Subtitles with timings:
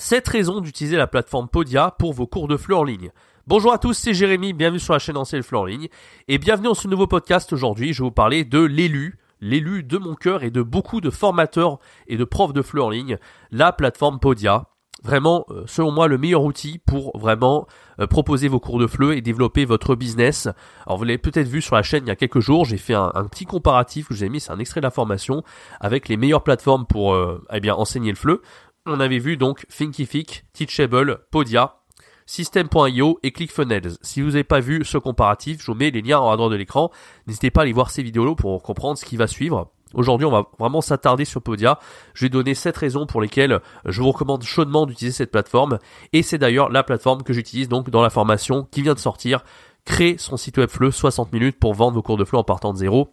[0.00, 3.10] 7 raisons d'utiliser la plateforme Podia pour vos cours de FLE en ligne.
[3.46, 5.88] Bonjour à tous, c'est Jérémy, bienvenue sur la chaîne Ancien FLE en ligne.
[6.26, 9.98] Et bienvenue dans ce nouveau podcast aujourd'hui, je vais vous parler de l'élu, l'élu de
[9.98, 13.18] mon cœur et de beaucoup de formateurs et de profs de FLE en ligne,
[13.50, 14.70] la plateforme Podia.
[15.02, 17.66] Vraiment, euh, selon moi, le meilleur outil pour vraiment
[18.00, 20.48] euh, proposer vos cours de FLE et développer votre business.
[20.86, 22.94] Alors vous l'avez peut-être vu sur la chaîne il y a quelques jours, j'ai fait
[22.94, 25.42] un, petit comparatif que je vous ai mis, c'est un extrait de la formation
[25.80, 28.40] avec les meilleures plateformes pour euh, eh bien enseigner le FLE
[28.86, 31.76] on avait vu donc Thinkific, Teachable, Podia,
[32.26, 33.96] System.io et ClickFunnels.
[34.02, 36.56] Si vous n'avez pas vu ce comparatif, je vous mets les liens en droite de
[36.56, 36.90] l'écran.
[37.26, 39.72] N'hésitez pas à aller voir ces vidéos pour comprendre ce qui va suivre.
[39.94, 41.80] Aujourd'hui, on va vraiment s'attarder sur Podia.
[42.14, 45.78] Je vais donner 7 raisons pour lesquelles je vous recommande chaudement d'utiliser cette plateforme.
[46.12, 49.42] Et c'est d'ailleurs la plateforme que j'utilise donc dans la formation qui vient de sortir.
[49.84, 52.72] Créer son site web FLE 60 minutes pour vendre vos cours de FLE en partant
[52.72, 53.12] de zéro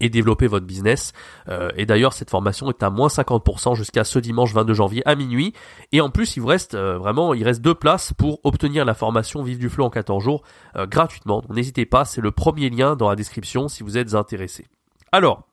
[0.00, 1.12] et développer votre business.
[1.48, 5.14] Euh, et d'ailleurs, cette formation est à moins 50% jusqu'à ce dimanche 22 janvier à
[5.14, 5.52] minuit.
[5.92, 8.94] Et en plus, il vous reste euh, vraiment, il reste deux places pour obtenir la
[8.94, 10.42] formation Vive du Flow en 14 jours
[10.76, 11.40] euh, gratuitement.
[11.40, 14.66] Donc n'hésitez pas, c'est le premier lien dans la description si vous êtes intéressé.
[15.12, 15.47] Alors,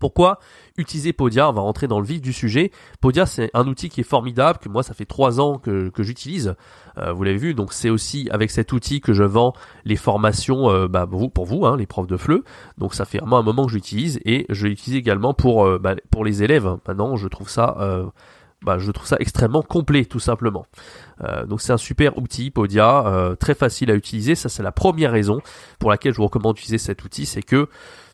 [0.00, 0.40] pourquoi
[0.76, 2.72] utiliser Podia On va rentrer dans le vif du sujet.
[3.00, 6.02] Podia, c'est un outil qui est formidable, que moi, ça fait trois ans que, que
[6.02, 6.56] j'utilise.
[6.98, 9.52] Euh, vous l'avez vu, donc c'est aussi avec cet outil que je vends
[9.84, 12.42] les formations euh, bah, pour vous, hein, les profs de FLE.
[12.78, 15.94] Donc ça fait vraiment un moment que j'utilise et je l'utilise également pour, euh, bah,
[16.10, 16.76] pour les élèves.
[16.88, 17.76] Maintenant, je trouve ça...
[18.62, 20.66] Bah, je trouve ça extrêmement complet tout simplement.
[21.48, 24.34] donc c'est un super outil Podia, très facile à utiliser.
[24.34, 25.40] Ça c'est la première raison
[25.78, 27.70] pour laquelle je vous recommande d'utiliser cet outil, c'est que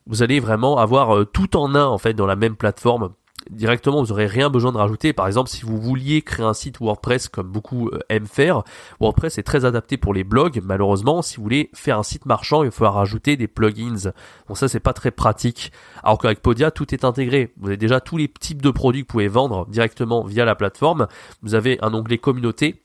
[0.07, 3.11] vous allez vraiment avoir euh, tout en un en fait dans la même plateforme.
[3.51, 5.13] Directement, vous n'aurez rien besoin de rajouter.
[5.13, 8.65] Par exemple, si vous vouliez créer un site WordPress comme beaucoup euh, aiment faire,
[8.99, 10.61] WordPress est très adapté pour les blogs.
[10.65, 14.11] Malheureusement, si vous voulez faire un site marchand, il va falloir rajouter des plugins.
[14.49, 15.71] Bon, ça, c'est pas très pratique.
[16.03, 17.53] Alors qu'avec Podia, tout est intégré.
[17.59, 20.57] Vous avez déjà tous les types de produits que vous pouvez vendre directement via la
[20.57, 21.07] plateforme.
[21.43, 22.83] Vous avez un onglet communauté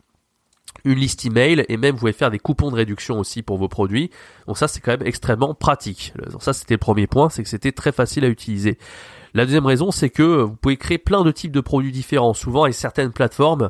[0.85, 3.67] une liste email et même vous pouvez faire des coupons de réduction aussi pour vos
[3.67, 4.09] produits.
[4.47, 6.13] Donc ça c'est quand même extrêmement pratique.
[6.31, 8.77] Donc ça c'était le premier point, c'est que c'était très facile à utiliser.
[9.33, 12.33] La deuxième raison c'est que vous pouvez créer plein de types de produits différents.
[12.33, 13.69] Souvent et certaines plateformes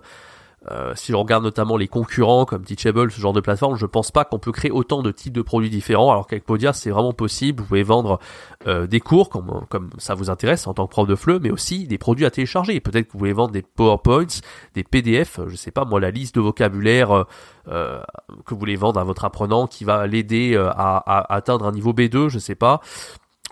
[0.69, 4.11] euh, si je regarde notamment les concurrents comme Teachable, ce genre de plateforme, je pense
[4.11, 6.11] pas qu'on peut créer autant de types de produits différents.
[6.11, 7.61] Alors qu'avec Podia, c'est vraiment possible.
[7.61, 8.19] Vous pouvez vendre
[8.67, 11.49] euh, des cours comme, comme ça vous intéresse en tant que prof de FLE, mais
[11.49, 12.79] aussi des produits à télécharger.
[12.79, 14.41] Peut-être que vous pouvez vendre des PowerPoints,
[14.75, 17.25] des PDF, je sais pas moi, la liste de vocabulaire
[17.67, 17.99] euh,
[18.45, 21.93] que vous voulez vendre à votre apprenant qui va l'aider à, à, atteindre un niveau
[21.93, 22.81] B2, je sais pas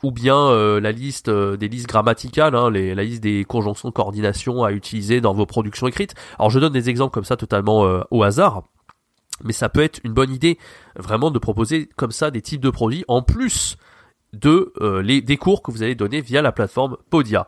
[0.04, 3.94] ou bien euh, la liste euh, des listes grammaticales, hein, la liste des conjonctions de
[3.94, 6.16] coordination à utiliser dans vos productions écrites.
[6.38, 8.64] Alors je donne des exemples comme ça totalement euh, au hasard,
[9.44, 10.58] mais ça peut être une bonne idée
[10.96, 13.78] vraiment de proposer comme ça des types de produits en plus
[14.34, 14.72] de
[15.02, 17.48] les, des cours que vous allez donner via la plateforme Podia.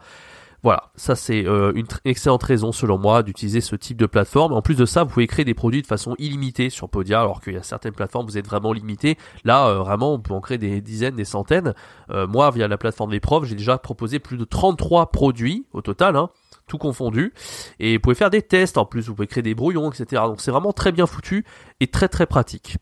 [0.64, 4.54] Voilà, ça c'est euh, une excellente raison selon moi d'utiliser ce type de plateforme.
[4.54, 7.42] En plus de ça, vous pouvez créer des produits de façon illimitée sur Podia, alors
[7.42, 9.18] qu'il y a certaines plateformes vous êtes vraiment limité.
[9.44, 11.74] Là, euh, vraiment, on peut en créer des dizaines, des centaines.
[12.12, 15.82] Euh, moi, via la plateforme des profs, j'ai déjà proposé plus de 33 produits au
[15.82, 16.30] total, hein,
[16.68, 17.34] tout confondu.
[17.80, 20.22] Et vous pouvez faire des tests en plus, vous pouvez créer des brouillons, etc.
[20.28, 21.44] Donc c'est vraiment très bien foutu
[21.80, 22.78] et très très pratique.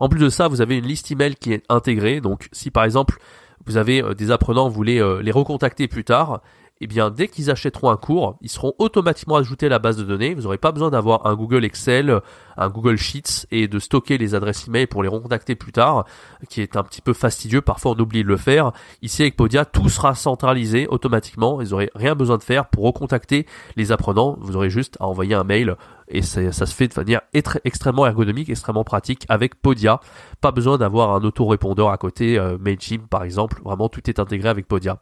[0.00, 2.22] En plus de ça, vous avez une liste email qui est intégrée.
[2.22, 3.18] Donc si par exemple
[3.66, 6.40] vous avez des apprenants, vous voulez les recontacter plus tard,
[6.80, 10.04] eh bien dès qu'ils achèteront un cours, ils seront automatiquement ajoutés à la base de
[10.04, 10.34] données.
[10.34, 12.20] Vous n'aurez pas besoin d'avoir un Google Excel,
[12.56, 16.04] un Google Sheets et de stocker les adresses email pour les recontacter plus tard,
[16.48, 17.60] qui est un petit peu fastidieux.
[17.60, 18.72] Parfois on oublie de le faire.
[19.02, 21.60] Ici avec Podia, tout sera centralisé automatiquement.
[21.60, 23.46] Ils n'aurez rien besoin de faire pour recontacter
[23.76, 24.36] les apprenants.
[24.40, 25.76] Vous aurez juste à envoyer un mail
[26.10, 27.22] et ça, se fait de manière
[27.64, 30.00] extrêmement ergonomique, extrêmement pratique avec Podia.
[30.40, 33.60] Pas besoin d'avoir un autorépondeur à côté, euh, Mailchimp par exemple.
[33.64, 35.00] Vraiment tout est intégré avec Podia.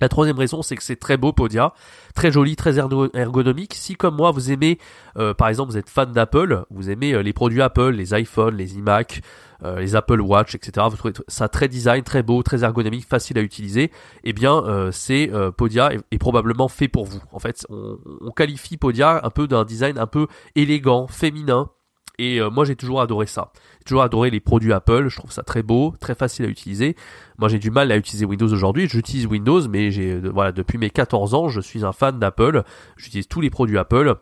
[0.00, 1.72] La troisième raison, c'est que c'est très beau Podia,
[2.14, 3.74] très joli, très ergonomique.
[3.74, 4.78] Si comme moi vous aimez,
[5.16, 8.56] euh, par exemple, vous êtes fan d'Apple, vous aimez euh, les produits Apple, les iPhones,
[8.56, 9.22] les iMac,
[9.62, 10.86] euh, les Apple Watch, etc.
[10.90, 13.92] Vous trouvez ça très design, très beau, très ergonomique, facile à utiliser.
[14.24, 17.22] Eh bien, c'est Podia est, probablement fait pour vous.
[17.30, 20.26] En fait, on, on qualifie Podia un peu d'un design un peu
[20.56, 21.70] élégant, féminin,
[22.18, 23.52] et euh, moi j'ai toujours adoré ça.
[23.78, 26.96] J'ai toujours adoré les produits Apple, je trouve ça très beau, très facile à utiliser.
[27.38, 30.90] Moi j'ai du mal à utiliser Windows aujourd'hui, j'utilise Windows mais euh, voilà, depuis mes
[30.90, 32.62] 14 ans, je suis un fan d'Apple.
[32.96, 34.14] J'utilise tous les produits Apple.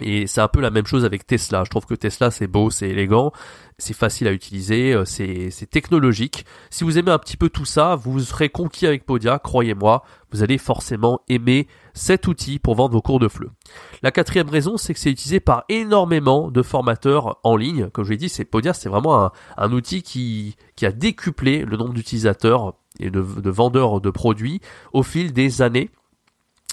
[0.00, 1.64] Et c'est un peu la même chose avec Tesla.
[1.64, 3.32] Je trouve que Tesla c'est beau, c'est élégant,
[3.78, 6.44] c'est facile à utiliser, euh, c'est, technologique.
[6.70, 10.42] Si vous aimez un petit peu tout ça, vous serez conquis avec Podia, croyez-moi, vous
[10.42, 13.50] allez forcément aimer cet outil pour vendre vos cours de FLE.
[14.02, 17.88] La quatrième raison, c'est que c'est utilisé par énormément de formateurs en ligne.
[17.90, 22.74] Comme je l'ai dit, Podia, c'est vraiment un, outil qui, a décuplé le nombre d'utilisateurs
[22.98, 24.60] et de vendeurs de produits
[24.92, 25.90] au fil des années.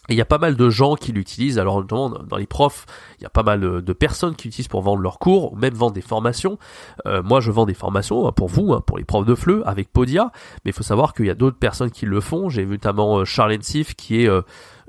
[0.09, 2.85] Il y a pas mal de gens qui l'utilisent, alors notamment dans les profs,
[3.19, 5.73] il y a pas mal de, personnes qui l'utilisent pour vendre leurs cours, ou même
[5.73, 6.57] vendre des formations.
[7.05, 9.63] Euh, moi je vends des formations hein, pour vous, hein, pour les profs de FLE,
[9.65, 10.31] avec Podia,
[10.63, 12.49] mais il faut savoir qu'il y a d'autres personnes qui le font.
[12.49, 14.41] J'ai notamment euh, Charlène Sif, qui est euh,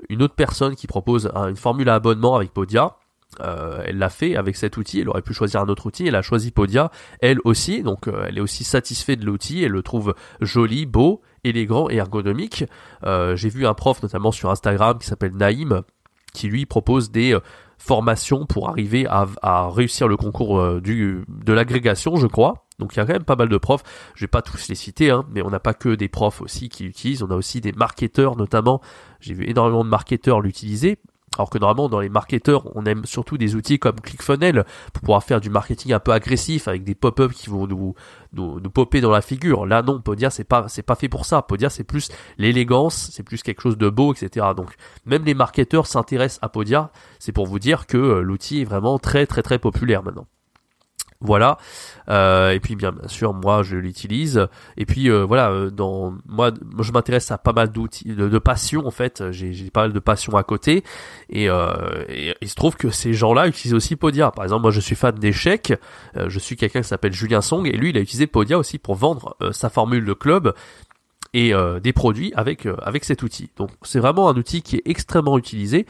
[0.07, 2.95] une autre personne qui propose une formule à abonnement avec Podia.
[3.39, 6.21] Elle l'a fait avec cet outil, elle aurait pu choisir un autre outil, elle a
[6.21, 6.91] choisi Podia,
[7.21, 11.89] elle aussi, donc elle est aussi satisfaite de l'outil, elle le trouve joli, beau, élégant
[11.89, 12.65] et ergonomique.
[13.05, 15.81] Euh, j'ai vu un prof notamment sur Instagram qui s'appelle Naïm
[16.33, 17.39] qui lui propose des euh,
[17.77, 22.65] formations pour arriver à, réussir le concours euh, du, de l'agrégation, je crois.
[22.77, 23.83] Donc il y a quand même pas mal de profs.
[24.15, 26.69] Je vais pas tous les citer, hein, mais on n'a pas que des profs aussi
[26.69, 27.23] qui l'utilisent.
[27.23, 28.79] On a aussi des marketeurs notamment.
[29.19, 30.99] J'ai vu énormément de marketeurs l'utiliser.
[31.39, 35.23] Alors que normalement dans les marketeurs, on aime surtout des outils comme ClickFunnels pour pouvoir
[35.23, 37.95] faire du marketing un peu agressif avec des pop-up qui vont nous,
[38.33, 39.65] nous, nous popper dans la figure.
[39.65, 41.41] Là non, Podia c'est pas c'est pas fait pour ça.
[41.41, 44.47] Podia c'est plus l'élégance, c'est plus quelque chose de beau, etc.
[44.53, 44.73] Donc
[45.05, 46.91] même les marketeurs s'intéressent à Podia.
[47.19, 50.27] C'est pour vous dire que euh, l'outil est vraiment très très très populaire maintenant.
[51.21, 51.57] Voilà.
[52.09, 54.47] Euh, et puis bien, sûr, moi je l'utilise.
[54.77, 58.39] Et puis euh, voilà, euh, dans moi, je m'intéresse à pas mal d'outils, de, de
[58.39, 59.29] passion en fait.
[59.31, 60.83] J'ai pas mal de passion à côté.
[61.29, 64.31] Et, et, il se trouve que ces gens-là utilisent aussi Podia.
[64.31, 65.73] Par exemple, moi je suis fan d'échecs.
[66.15, 68.95] je suis quelqu'un qui s'appelle Julien Song et lui il a utilisé Podia aussi pour
[68.95, 70.53] vendre sa formule de club
[71.33, 73.49] et euh, des produits avec euh, avec cet outil.
[73.55, 75.85] Donc c'est vraiment un outil qui est extrêmement utilisé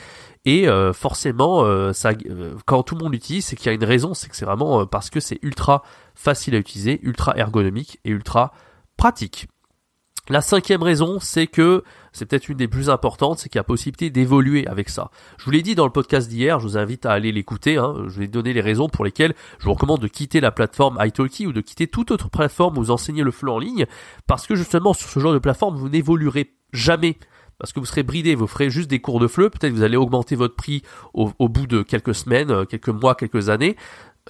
[0.46, 1.64] et euh, forcément
[1.94, 2.12] ça
[2.66, 4.86] quand tout le monde l'utilise, c'est qu'il y a une raison, c'est que c'est vraiment
[4.86, 5.84] parce que c'est ultra
[6.16, 8.52] facile à utiliser, ultra ergonomique et ultra
[8.98, 9.48] pratique.
[10.32, 11.84] La cinquième raison, c'est que
[12.14, 15.10] c'est peut-être une des plus importantes, c'est qu'il y a possibilité d'évoluer avec ça.
[15.40, 17.78] Je vous l'ai dit dans le podcast d'hier, je vous invite à aller l'écouter.
[17.78, 17.96] Hein.
[18.08, 21.48] je vais donner les raisons pour lesquelles je vous recommande de quitter la plateforme italki
[21.48, 23.88] ou de quitter toute autre plateforme où vous enseignez le flux en ligne,
[24.28, 27.18] parce que justement sur ce genre de plateforme, vous n'évoluerez jamais
[27.58, 29.98] parce que vous serez bridé, vous ferez juste des cours de fleu, peut-être vous allez
[29.98, 30.82] augmenter votre prix
[31.14, 33.76] au, au, bout de quelques semaines, quelques mois, quelques années,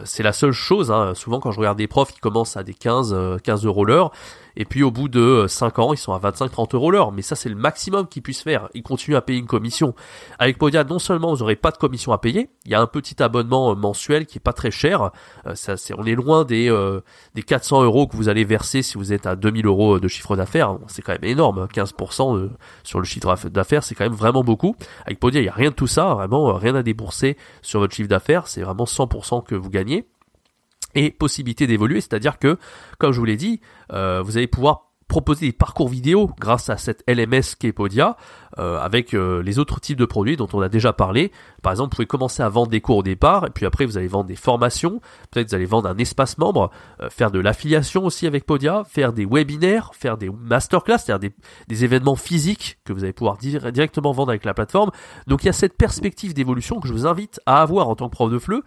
[0.06, 0.92] c'est la seule chose.
[0.92, 1.13] Hein.
[1.16, 4.12] Souvent, quand je regarde des profs qui commencent à des 15, 15 euh, euros l'heure,
[4.56, 7.12] et puis au bout de 5 ans, ils sont à 25-30 euros l'heure.
[7.12, 8.69] Mais ça, c'est le maximum qu'ils puissent faire.
[8.74, 9.96] Ils continuent à payer une commission.
[10.38, 12.88] Avec Podia, non seulement vous n'aurez pas de commission à payer, il y a un
[12.88, 15.12] petit abonnement euh, mensuel qui est pas très cher.
[15.46, 16.69] Euh, c'est, on est loin des,
[17.36, 20.36] des 400 euros que vous allez verser si vous êtes à 2000 euros de chiffre
[20.36, 20.78] d'affaires.
[20.88, 21.68] C'est quand même énorme.
[21.74, 22.50] 15% hein.
[22.84, 24.75] sur le chiffre d'affaires, c'est quand même vraiment beaucoup.
[25.06, 26.13] Avec Podia, il n'y a rien de tout ça.
[26.13, 28.48] Vraiment, rien à débourser sur votre chiffre d'affaires.
[28.48, 29.88] C'est vraiment 100% que vous gagnez
[30.95, 32.57] et possibilité d'évoluer, c'est-à-dire que,
[32.97, 33.62] comme je vous l'ai dit,
[33.94, 38.15] euh, vous allez pouvoir proposer des parcours vidéo grâce à cette LMS qu'est Podia
[38.59, 41.31] euh, avec euh, les autres types de produits dont on a déjà parlé.
[41.63, 43.97] Par exemple, vous pouvez commencer à vendre des cours au départ et puis après vous
[43.97, 45.01] allez vendre des formations,
[45.31, 46.69] peut-être vous allez vendre un espace membre,
[47.09, 51.31] faire de l'affiliation aussi avec Podia, faire des webinaires, faire des masterclass, c'est-à-dire
[51.68, 54.91] des, événements physiques que vous allez pouvoir directement vendre avec la plateforme.
[55.25, 58.09] Donc il y a cette perspective d'évolution que je vous invite à avoir en tant
[58.09, 58.62] que prof de FLE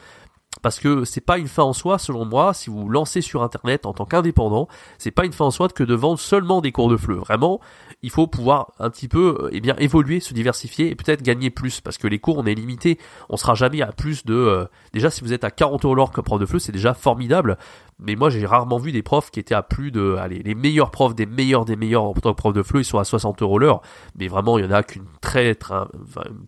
[0.62, 3.84] parce que c'est pas une fin en soi, selon moi, si vous lancez sur internet
[3.84, 4.68] en tant qu'indépendant,
[4.98, 7.16] c'est pas une fin en soi que de vendre seulement des cours de fleu.
[7.16, 7.60] Vraiment,
[8.02, 11.80] il faut pouvoir un petit peu eh bien évoluer, se diversifier et peut-être gagner plus
[11.80, 12.98] parce que les cours on est limité,
[13.28, 16.10] on sera jamais à plus de euh, déjà si vous êtes à 40 euros l'heure
[16.10, 17.58] comme prof de fleu, c'est déjà formidable.
[17.98, 20.90] Mais moi j'ai rarement vu des profs qui étaient à plus de allez, les meilleurs
[20.90, 23.42] profs des meilleurs des meilleurs en tant que prof de fleu, ils sont à 60
[23.42, 23.82] euros l'heure,
[24.18, 25.84] mais vraiment il y en a qu'une très, très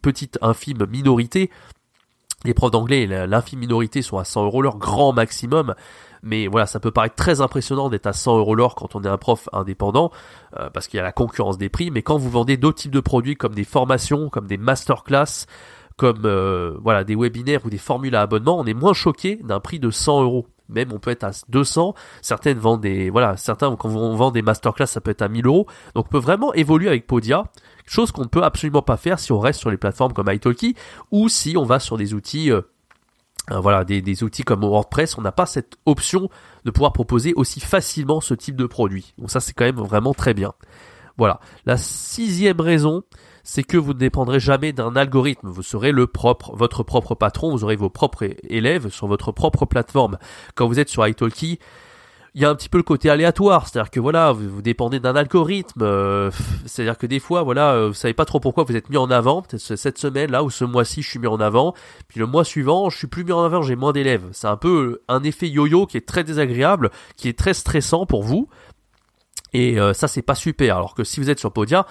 [0.02, 1.50] petite infime minorité
[2.44, 5.74] les profs d'anglais, l'infime minorité sont à 100 euros l'heure, grand maximum.
[6.22, 9.08] Mais voilà, ça peut paraître très impressionnant d'être à 100 euros l'heure quand on est
[9.08, 10.10] un prof indépendant,
[10.58, 11.90] euh, parce qu'il y a la concurrence des prix.
[11.90, 15.46] Mais quand vous vendez d'autres types de produits comme des formations, comme des masterclass,
[15.96, 19.60] comme euh, voilà des webinaires ou des formules à abonnement, on est moins choqué d'un
[19.60, 20.46] prix de 100 euros.
[20.68, 21.94] Même on peut être à 200.
[22.22, 25.46] Certaines vendent des voilà, certains quand on vend des masterclass, ça peut être à 1000
[25.46, 25.66] euros.
[25.94, 27.44] Donc on peut vraiment évoluer avec Podia
[27.86, 30.74] chose qu'on ne peut absolument pas faire si on reste sur les plateformes comme italki
[31.10, 32.62] ou si on va sur des outils euh,
[33.50, 36.30] euh, voilà, des, des, outils comme WordPress, on n'a pas cette option
[36.64, 39.12] de pouvoir proposer aussi facilement ce type de produit.
[39.18, 40.54] Donc ça c'est quand même vraiment très bien.
[41.18, 41.40] Voilà.
[41.66, 43.02] La sixième raison,
[43.44, 45.48] c'est que vous ne dépendrez jamais d'un algorithme.
[45.48, 49.66] Vous serez le propre, votre propre patron, vous aurez vos propres élèves sur votre propre
[49.66, 50.18] plateforme.
[50.54, 51.60] Quand vous êtes sur italki,
[52.34, 55.14] il y a un petit peu le côté aléatoire, c'est-à-dire que voilà, vous, dépendez d'un
[55.14, 56.32] algorithme, euh,
[56.66, 59.08] c'est-à-dire que des fois, voilà, euh, vous savez pas trop pourquoi vous êtes mis en
[59.08, 61.74] avant, cette semaine là ou ce mois-ci je suis mis en avant,
[62.08, 64.24] puis le mois suivant je suis plus mis en avant, j'ai moins d'élèves.
[64.32, 68.24] C'est un peu un effet yo-yo qui est très désagréable, qui est très stressant pour
[68.24, 68.48] vous,
[69.52, 70.76] et euh, ça c'est pas super.
[70.76, 71.86] Alors que si vous êtes sur Podia,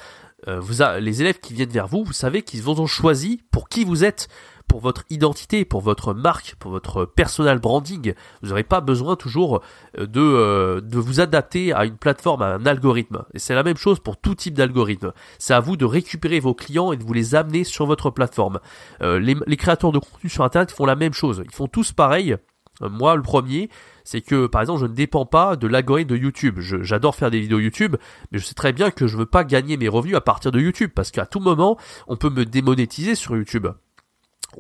[0.47, 3.85] vous les élèves qui viennent vers vous, vous savez qu'ils vous ont choisi pour qui
[3.85, 4.27] vous êtes
[4.67, 8.13] pour votre identité, pour votre marque, pour votre personal branding.
[8.41, 9.61] Vous n'aurez pas besoin toujours
[9.97, 13.23] euh, de, euh, de vous adapter à une plateforme, à un algorithme.
[13.33, 15.13] Et c'est la même chose pour tout type d'algorithme.
[15.37, 18.59] C'est à vous de récupérer vos clients et de vous les amener sur votre plateforme.
[19.01, 21.43] Euh, les, les créateurs de contenu sur Internet font la même chose.
[21.45, 22.35] Ils font tous pareil.
[22.81, 23.69] Moi, le premier,
[24.03, 26.59] c'est que par exemple je ne dépends pas de l'algorithme de YouTube.
[26.59, 27.95] J'adore faire des vidéos YouTube,
[28.31, 30.59] mais je sais très bien que je veux pas gagner mes revenus à partir de
[30.59, 31.77] YouTube parce qu'à tout moment
[32.07, 33.67] on peut me démonétiser sur YouTube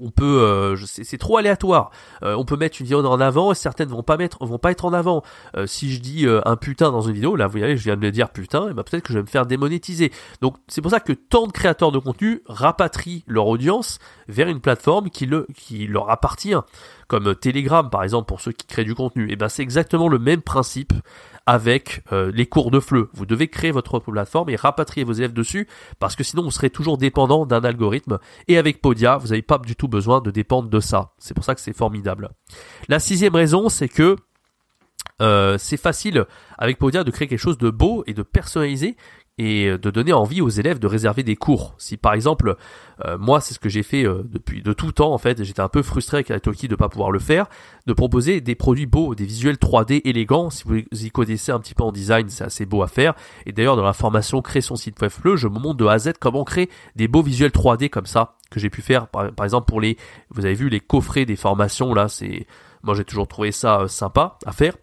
[0.01, 1.91] on peut euh, c'est trop aléatoire.
[2.23, 4.71] Euh, on peut mettre une vidéo en avant et certaines vont pas mettre vont pas
[4.71, 5.23] être en avant.
[5.55, 8.01] Euh, si je dis un putain dans une vidéo là vous voyez je viens de
[8.01, 10.11] le dire putain et ben peut-être que je vais me faire démonétiser.
[10.41, 14.59] Donc c'est pour ça que tant de créateurs de contenu rapatrient leur audience vers une
[14.59, 16.55] plateforme qui le qui leur appartient.
[17.07, 19.31] Comme Telegram par exemple pour ceux qui créent du contenu.
[19.31, 20.93] Et ben c'est exactement le même principe
[21.45, 23.07] avec euh, les cours de FLE.
[23.13, 25.67] Vous devez créer votre plateforme et rapatrier vos élèves dessus
[25.99, 28.19] parce que sinon vous serez toujours dépendant d'un algorithme.
[28.47, 31.13] Et avec Podia, vous n'avez pas du tout besoin de dépendre de ça.
[31.17, 32.29] C'est pour ça que c'est formidable.
[32.87, 34.15] La sixième raison, c'est que
[35.21, 36.25] euh, c'est facile
[36.57, 38.95] avec Podia de créer quelque chose de beau et de personnalisé
[39.37, 41.73] et euh, de donner envie aux élèves de réserver des cours.
[41.77, 42.55] Si par exemple,
[43.05, 45.61] euh, moi c'est ce que j'ai fait euh, depuis de tout temps en fait, j'étais
[45.61, 47.47] un peu frustré avec Italki de pas pouvoir le faire,
[47.87, 50.49] de proposer des produits beaux, des visuels 3D élégants.
[50.49, 53.13] Si vous y connaissez un petit peu en design, c'est assez beau à faire.
[53.45, 55.93] Et d'ailleurs dans la formation Créer son site web fleu, je me montre de A
[55.93, 59.33] à Z comment créer des beaux visuels 3D comme ça que j'ai pu faire par,
[59.33, 59.97] par, exemple pour les,
[60.29, 62.45] vous avez vu les coffrets des formations là, c'est,
[62.83, 64.75] moi j'ai toujours trouvé ça sympa à faire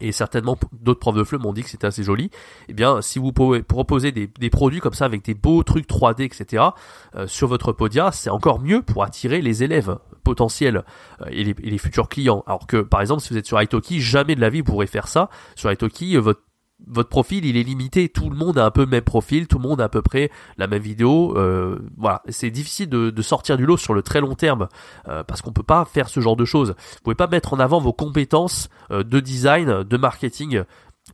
[0.00, 2.30] et certainement d'autres profs de FLE m'ont dit que c'était assez joli,
[2.68, 6.22] eh bien si vous pouvez proposer des, produits comme ça avec des beaux trucs 3D,
[6.22, 6.62] etc.
[7.16, 10.84] Euh, sur votre Podia, c'est encore mieux pour attirer les élèves potentiels
[11.20, 12.44] euh, et, les, et, les, futurs clients.
[12.46, 14.86] Alors que par exemple si vous êtes sur Italki, jamais de la vie vous pourrez
[14.86, 15.28] faire ça.
[15.54, 16.42] Sur Italki, votre
[16.86, 19.58] votre profil il est limité, tout le monde a un peu le même profil, tout
[19.58, 23.56] le monde a à peu près la même vidéo, euh, voilà, c'est difficile de, sortir
[23.56, 24.68] du lot sur le très long terme
[25.08, 26.70] euh, parce qu'on peut pas faire ce genre de choses.
[26.70, 30.62] Vous pouvez pas mettre en avant vos compétences euh, de design, de marketing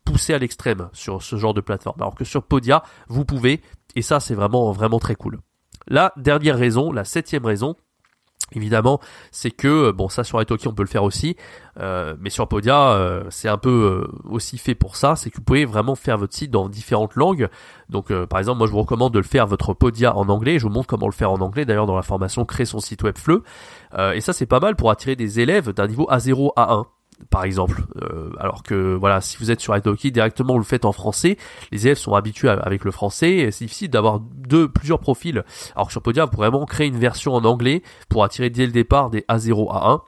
[0.04, 2.00] poussées à l'extrême sur ce genre de plateforme.
[2.00, 3.60] Alors que sur Podia, vous pouvez
[3.94, 5.38] et ça c'est vraiment vraiment très cool.
[5.86, 7.76] La dernière raison, la septième raison,
[8.52, 11.36] Évidemment, c'est que bon ça sur Italki on peut le faire aussi,
[11.78, 13.70] euh, mais sur Podia euh, c'est un peu
[14.04, 17.14] euh, aussi fait pour ça, c'est que vous pouvez vraiment faire votre site dans différentes
[17.14, 17.48] langues.
[17.88, 20.64] Donc par exemple moi je vous recommande de le faire votre Podia en anglais, je
[20.64, 21.64] vous montre comment le faire en anglais.
[21.64, 23.42] D'ailleurs dans la formation créer son site web fleu.
[24.14, 26.86] et ça c'est pas mal pour attirer des élèves d'un niveau A0 A1
[27.28, 27.82] par exemple.
[28.02, 31.36] Euh, alors que voilà, si vous êtes sur Italki directement, vous le faites en français.
[31.70, 33.30] Les élèves sont habitués avec le français.
[33.36, 35.44] et C'est difficile d'avoir deux, plusieurs profils.
[35.74, 38.66] Alors que sur Podia, vous pouvez vraiment créer une version en anglais pour attirer dès
[38.66, 40.00] le départ des A0 A1.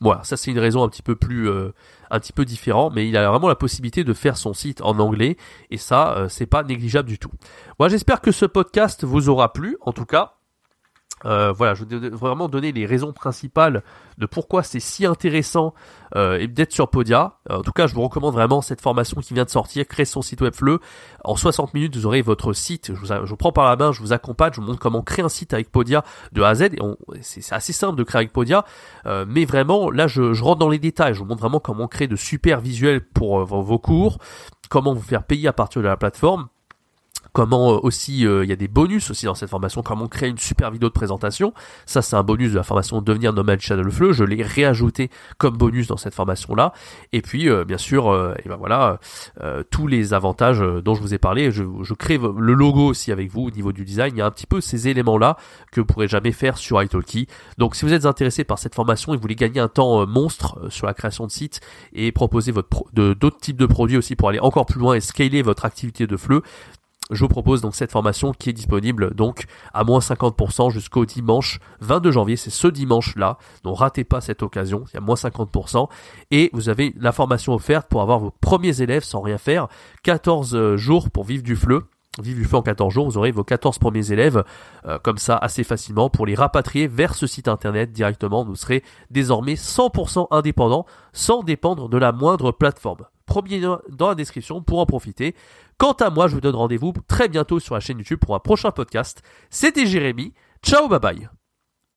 [0.00, 1.72] Voilà, ça c'est une raison un petit peu plus, euh,
[2.10, 4.98] un petit peu différent, mais il a vraiment la possibilité de faire son site en
[4.98, 5.36] anglais
[5.70, 7.30] et ça, euh, c'est pas négligeable du tout.
[7.78, 9.76] Moi, j'espère que ce podcast vous aura plu.
[9.80, 10.33] En tout cas,
[11.24, 13.82] euh, voilà, je vais vraiment donner les raisons principales
[14.18, 15.74] de pourquoi c'est si intéressant
[16.16, 17.38] euh, d'être sur Podia.
[17.50, 20.04] Euh, en tout cas, je vous recommande vraiment cette formation qui vient de sortir, créer
[20.04, 20.80] son site web fleu.
[21.24, 22.92] En 60 minutes, vous aurez votre site.
[22.94, 25.28] Je vous, prends par la main, je vous accompagne, je vous montre comment créer un
[25.28, 26.62] site avec Podia de A à Z.
[26.62, 26.78] Et
[27.22, 28.64] c'est assez simple de créer avec Podia,
[29.26, 31.14] mais vraiment, là, je, je, rentre dans les détails.
[31.14, 34.18] Je vous montre vraiment comment créer de super visuels pour vos cours,
[34.68, 36.48] comment vous faire payer à partir de la plateforme
[37.34, 40.30] comment euh, aussi euh, il y a des bonus aussi dans cette formation, comment créer
[40.30, 41.52] une super vidéo de présentation.
[41.84, 44.12] Ça c'est un bonus de la formation Devenir Nomad Channel Flow.
[44.12, 46.72] Je l'ai réajouté comme bonus dans cette formation là.
[47.12, 48.04] Et puis euh, bien sûr,
[48.42, 49.00] et ben voilà
[49.70, 51.50] tous les avantages dont je vous ai parlé.
[51.50, 51.64] Je,
[51.94, 54.14] crée le logo aussi avec vous au niveau du design.
[54.14, 55.36] Il y a un petit peu ces éléments là
[55.72, 57.26] que vous pourrez jamais faire sur italki.
[57.58, 60.70] Donc si vous êtes intéressé par cette formation et vous voulez gagner un temps monstre
[60.70, 61.60] sur la création de sites
[61.92, 65.42] et proposer votre d'autres types de produits aussi pour aller encore plus loin et scaler
[65.42, 66.42] votre activité de fleu,
[67.10, 69.44] je vous propose donc cette formation qui est disponible donc
[69.74, 72.36] à moins 50% jusqu'au dimanche 22 janvier.
[72.36, 73.38] C'est ce dimanche-là.
[73.62, 74.84] Donc ratez pas cette occasion.
[74.92, 75.88] Il y a moins 50%.
[76.30, 79.68] Et vous avez la formation offerte pour avoir vos premiers élèves sans rien faire.
[80.02, 81.84] 14 euh, jours pour vivre du fleu.
[82.22, 84.44] Vivre du fleu en 14 jours, vous aurez vos 14 premiers élèves
[84.86, 88.44] euh, comme ça assez facilement pour les rapatrier vers ce site internet directement.
[88.44, 93.04] Vous serez désormais 100% indépendant sans dépendre de la moindre plateforme.
[93.26, 95.34] Premier dans la description pour en profiter.
[95.78, 98.40] Quant à moi, je vous donne rendez-vous très bientôt sur la chaîne YouTube pour un
[98.40, 99.22] prochain podcast.
[99.50, 100.34] C'était Jérémy.
[100.62, 101.28] Ciao, bye bye.